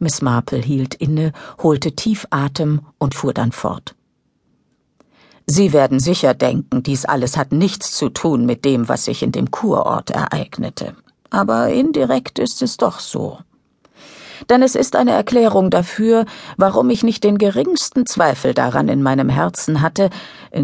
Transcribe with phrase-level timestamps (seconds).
[0.00, 3.94] Miss Marple hielt inne, holte tief Atem und fuhr dann fort.
[5.46, 9.32] Sie werden sicher denken, dies alles hat nichts zu tun mit dem, was sich in
[9.32, 10.94] dem Kurort ereignete.
[11.28, 13.38] Aber indirekt ist es doch so.
[14.48, 16.24] Denn es ist eine Erklärung dafür,
[16.56, 20.08] warum ich nicht den geringsten Zweifel daran in meinem Herzen hatte,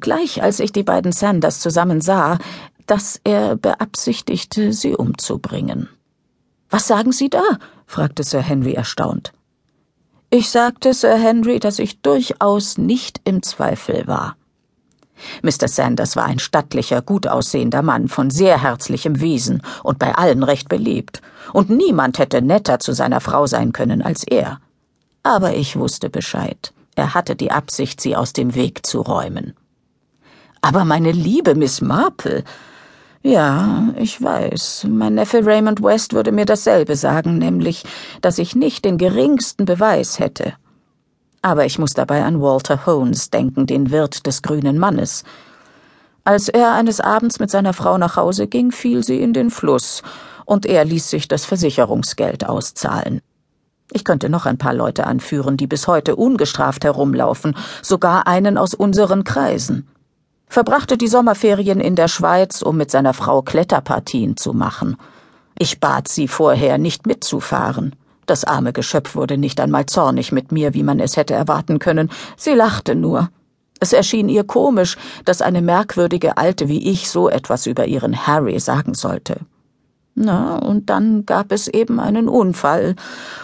[0.00, 2.38] gleich als ich die beiden Sanders zusammen sah,
[2.86, 5.88] dass er beabsichtigte, sie umzubringen.
[6.70, 7.42] Was sagen Sie da?
[7.86, 9.32] fragte Sir Henry erstaunt.
[10.30, 14.36] Ich sagte Sir Henry, dass ich durchaus nicht im Zweifel war.
[15.42, 15.66] Mr.
[15.68, 20.68] Sanders war ein stattlicher, gut aussehender Mann von sehr herzlichem Wesen und bei allen recht
[20.68, 21.22] beliebt,
[21.52, 24.60] und niemand hätte netter zu seiner Frau sein können als er.
[25.22, 26.72] Aber ich wusste Bescheid.
[26.94, 29.54] Er hatte die Absicht, sie aus dem Weg zu räumen.
[30.60, 32.44] Aber meine liebe Miss Marple,
[33.22, 34.86] ja, ich weiß.
[34.88, 37.84] Mein Neffe Raymond West würde mir dasselbe sagen, nämlich,
[38.20, 40.54] dass ich nicht den geringsten Beweis hätte.
[41.42, 45.24] Aber ich muss dabei an Walter Holmes denken, den Wirt des grünen Mannes.
[46.24, 50.02] Als er eines Abends mit seiner Frau nach Hause ging, fiel sie in den Fluss,
[50.44, 53.20] und er ließ sich das Versicherungsgeld auszahlen.
[53.92, 58.74] Ich könnte noch ein paar Leute anführen, die bis heute ungestraft herumlaufen, sogar einen aus
[58.74, 59.88] unseren Kreisen
[60.48, 64.96] verbrachte die Sommerferien in der Schweiz, um mit seiner Frau Kletterpartien zu machen.
[65.58, 67.94] Ich bat sie vorher, nicht mitzufahren.
[68.26, 72.10] Das arme Geschöpf wurde nicht einmal zornig mit mir, wie man es hätte erwarten können.
[72.36, 73.30] Sie lachte nur.
[73.80, 78.58] Es erschien ihr komisch, dass eine merkwürdige Alte wie ich so etwas über ihren Harry
[78.60, 79.40] sagen sollte.
[80.14, 82.96] Na, und dann gab es eben einen Unfall,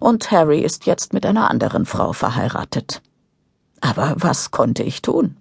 [0.00, 3.00] und Harry ist jetzt mit einer anderen Frau verheiratet.
[3.80, 5.36] Aber was konnte ich tun?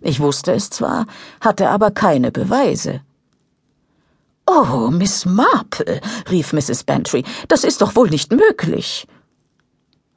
[0.00, 1.06] Ich wusste es zwar,
[1.40, 3.00] hatte aber keine Beweise.
[4.46, 6.84] Oh, Miss Marple, rief Mrs.
[6.84, 9.06] Bantry, das ist doch wohl nicht möglich.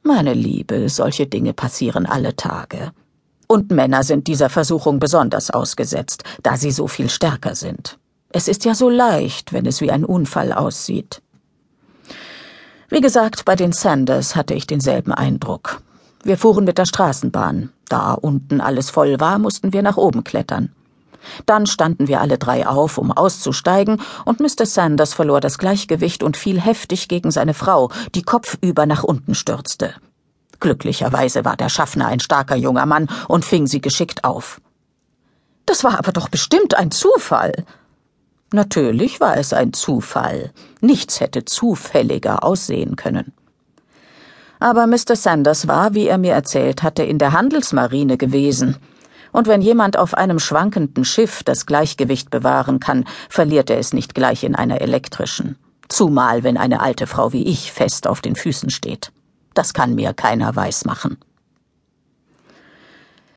[0.02, 2.92] Meine Liebe, solche Dinge passieren alle Tage.
[3.46, 7.98] Und Männer sind dieser Versuchung besonders ausgesetzt, da sie so viel stärker sind.
[8.30, 11.20] Es ist ja so leicht, wenn es wie ein Unfall aussieht.
[12.88, 15.82] Wie gesagt, bei den Sanders hatte ich denselben Eindruck.
[16.24, 17.70] Wir fuhren mit der Straßenbahn.
[17.88, 20.70] Da unten alles voll war, mussten wir nach oben klettern.
[21.46, 24.66] Dann standen wir alle drei auf, um auszusteigen, und Mr.
[24.66, 29.94] Sanders verlor das Gleichgewicht und fiel heftig gegen seine Frau, die kopfüber nach unten stürzte.
[30.60, 34.60] Glücklicherweise war der Schaffner ein starker junger Mann und fing sie geschickt auf.
[35.66, 37.52] Das war aber doch bestimmt ein Zufall.
[38.52, 40.52] Natürlich war es ein Zufall.
[40.80, 43.32] Nichts hätte zufälliger aussehen können.
[44.62, 45.16] Aber Mr.
[45.16, 48.76] Sanders war, wie er mir erzählt hatte, in der Handelsmarine gewesen.
[49.32, 54.14] Und wenn jemand auf einem schwankenden Schiff das Gleichgewicht bewahren kann, verliert er es nicht
[54.14, 55.56] gleich in einer elektrischen.
[55.88, 59.10] Zumal, wenn eine alte Frau wie ich fest auf den Füßen steht.
[59.52, 61.18] Das kann mir keiner weismachen.